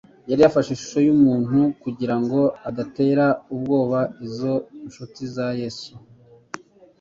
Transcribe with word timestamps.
Yari 0.29 0.41
yafashe 0.43 0.69
ishusho 0.73 0.99
y'umuntu 1.07 1.59
kugira 1.83 2.15
ngo 2.23 2.39
adatera 2.69 3.25
ubwoba 3.53 3.99
izo 4.27 4.53
inshuti 4.85 5.21
za 5.35 5.47
Yesu. 5.61 5.91